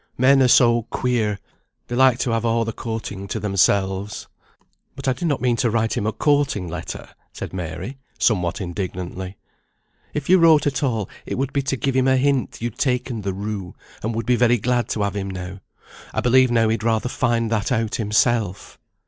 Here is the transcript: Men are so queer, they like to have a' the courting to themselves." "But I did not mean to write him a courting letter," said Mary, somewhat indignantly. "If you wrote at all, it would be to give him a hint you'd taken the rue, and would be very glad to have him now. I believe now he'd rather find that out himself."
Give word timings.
Men 0.17 0.41
are 0.41 0.47
so 0.47 0.87
queer, 0.89 1.37
they 1.85 1.95
like 1.95 2.17
to 2.21 2.31
have 2.31 2.43
a' 2.43 2.63
the 2.65 2.73
courting 2.73 3.27
to 3.27 3.39
themselves." 3.39 4.27
"But 4.95 5.07
I 5.07 5.13
did 5.13 5.27
not 5.27 5.41
mean 5.41 5.57
to 5.57 5.69
write 5.69 5.95
him 5.95 6.07
a 6.07 6.11
courting 6.11 6.67
letter," 6.67 7.09
said 7.33 7.53
Mary, 7.53 7.99
somewhat 8.17 8.59
indignantly. 8.59 9.37
"If 10.11 10.27
you 10.27 10.39
wrote 10.39 10.65
at 10.65 10.81
all, 10.81 11.07
it 11.27 11.35
would 11.37 11.53
be 11.53 11.61
to 11.61 11.77
give 11.77 11.95
him 11.95 12.07
a 12.07 12.17
hint 12.17 12.63
you'd 12.63 12.79
taken 12.79 13.21
the 13.21 13.31
rue, 13.35 13.75
and 14.01 14.15
would 14.15 14.25
be 14.25 14.35
very 14.35 14.57
glad 14.57 14.89
to 14.89 15.03
have 15.03 15.15
him 15.15 15.29
now. 15.29 15.59
I 16.15 16.19
believe 16.19 16.49
now 16.49 16.69
he'd 16.69 16.81
rather 16.81 17.07
find 17.07 17.51
that 17.51 17.71
out 17.71 17.97
himself." 17.97 18.79